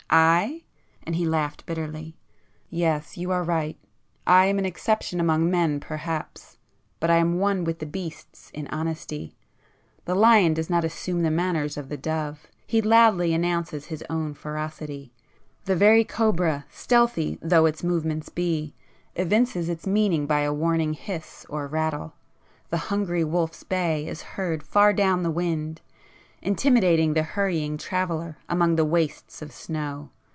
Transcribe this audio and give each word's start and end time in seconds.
I?"—and 0.13 1.15
he 1.15 1.25
laughed 1.25 1.65
bitterly—"Yes, 1.65 3.15
you 3.15 3.31
are 3.31 3.45
right; 3.45 3.77
I 4.27 4.47
am 4.47 4.59
an 4.59 4.65
exception 4.65 5.21
among 5.21 5.49
men 5.49 5.79
perhaps,—but 5.79 7.09
I 7.09 7.15
am 7.15 7.39
one 7.39 7.63
with 7.63 7.79
the 7.79 7.85
beasts 7.85 8.51
in 8.53 8.67
honesty! 8.67 9.37
The 10.03 10.13
lion 10.13 10.53
does 10.53 10.69
not 10.69 10.83
assume 10.83 11.23
the 11.23 11.31
manners 11.31 11.77
of 11.77 11.87
the 11.87 11.95
dove,—he 11.95 12.81
loudly 12.81 13.33
announces 13.33 13.85
his 13.85 14.03
own 14.09 14.33
ferocity. 14.33 15.13
The 15.63 15.77
very 15.77 16.03
cobra, 16.03 16.65
stealthy 16.69 17.39
though 17.41 17.65
its 17.65 17.81
movements 17.81 18.27
be, 18.27 18.73
evinces 19.15 19.69
its 19.69 19.87
meaning 19.87 20.25
by 20.27 20.41
a 20.41 20.53
warning 20.53 20.91
hiss 20.91 21.45
or 21.47 21.67
rattle. 21.67 22.15
The 22.69 22.75
hungry 22.89 23.23
wolf's 23.23 23.63
bay 23.63 24.05
is 24.07 24.21
heard 24.23 24.61
far 24.61 24.91
down 24.91 25.23
the 25.23 25.31
wind, 25.31 25.79
intimidating 26.43 27.13
the 27.13 27.21
hurrying 27.21 27.77
traveller 27.77 28.35
among 28.49 28.75
the 28.75 28.83
wastes 28.85 29.43
of 29.43 29.51
snow. 29.51 30.09